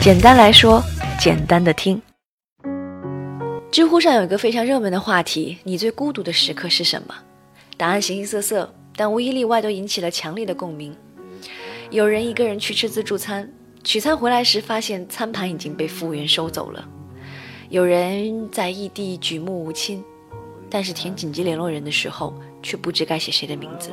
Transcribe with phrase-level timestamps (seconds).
[0.00, 0.80] 简单来说，
[1.18, 2.00] 简单的听。
[3.70, 7.14] 知乎上有一个非常热门的话题：你最孤独的时刻是什么？
[7.76, 10.96] 答案形形色色，但无一例外都引起了强烈的共鸣。
[11.90, 16.84] 有人一个人去吃自助餐，取餐回来时发现餐盘已经被服务员收走了；
[17.68, 20.02] 有人在异地举目无亲，
[20.70, 23.90] 但是填紧急联络人的时候却不知该写谁的名字。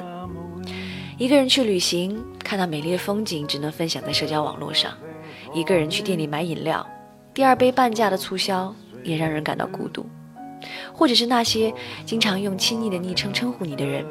[1.18, 4.92] 一个人去旅行，看到美丽的风景只能分享在社交网络上；
[5.54, 6.86] 一个人去店里买饮料，
[7.34, 10.06] 第二杯半价的促销也让人感到孤独。
[10.92, 11.74] 或者是那些
[12.06, 14.04] 经常用亲昵的昵称称呼你的人，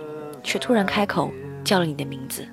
[0.42, 1.32] 却突然开口
[1.64, 2.46] 叫了你的名字。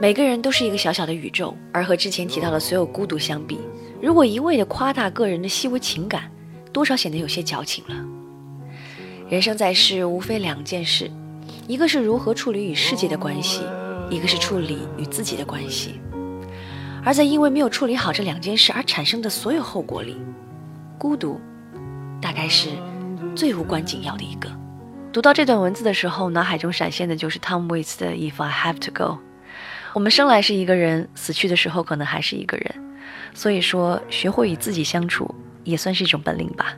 [0.00, 3.58] 每个人都是一个小小的宇宙，而和之前提到的所有孤独相比，
[4.00, 6.30] 如果一味的夸大个人的细微情感，
[6.72, 7.94] 多少显得有些矫情了。
[9.28, 11.10] 人生在世，无非两件事。
[11.66, 13.62] 一个是如何处理与世界的关系，
[14.08, 16.00] 一个是处理与自己的关系。
[17.06, 20.16] 而在因为没有处理好这两件事而产生的所有后果里，
[20.98, 21.40] 孤独
[22.20, 22.70] 大概是
[23.36, 24.50] 最无关紧要的一个。
[25.12, 29.18] 读到这段文字的时候，脑海中闪现的就是 Tom Waits 的 If I Have to Go。
[29.92, 32.74] 我们生来是一个人，死去的时候可能还是一个人。
[33.32, 36.74] 所以说，学会与自己相处也算是一种本领吧。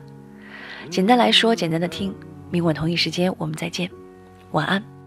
[0.91, 2.13] 简单来说，简单的听。
[2.51, 3.89] 明晚同一时间，我们再见。
[4.51, 4.98] 晚安。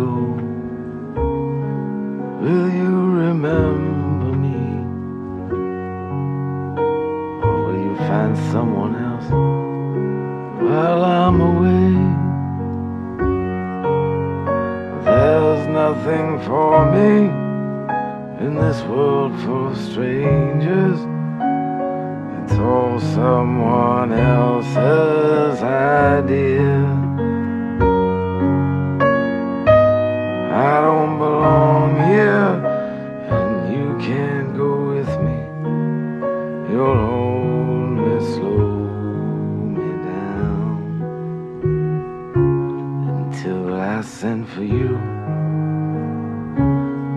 [0.00, 1.24] Have to go,
[2.40, 4.60] will you remember me?
[7.42, 9.30] Or will you find someone else
[10.62, 11.90] while I'm away?
[15.04, 17.30] There's nothing for me
[18.44, 21.00] in this world full of strangers.
[22.42, 26.99] It's all someone else's idea.
[36.80, 38.64] You'll only slow
[39.76, 40.78] me down
[43.16, 44.96] until I send for you.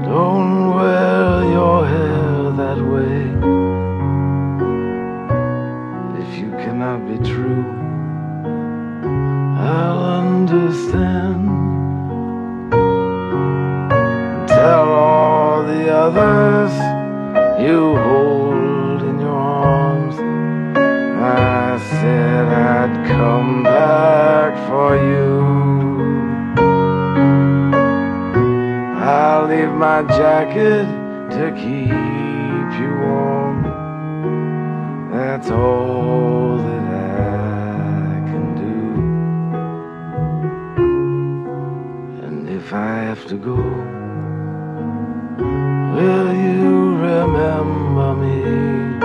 [0.03, 3.19] Don't wear your hair that way.
[6.21, 7.65] If you cannot be true,
[9.71, 11.47] I'll understand.
[14.49, 16.73] Tell all the others
[17.65, 18.42] you hold
[29.83, 30.85] my jacket
[31.29, 33.59] to keep you warm.
[35.11, 38.79] That's all that I can do.
[42.25, 43.59] And if I have to go,
[45.97, 48.39] will you remember me?